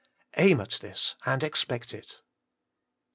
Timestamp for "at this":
0.59-1.13